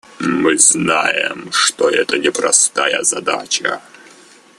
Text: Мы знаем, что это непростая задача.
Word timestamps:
Мы 0.19 0.57
знаем, 0.57 1.51
что 1.51 1.87
это 1.87 2.17
непростая 2.17 3.03
задача. 3.03 3.83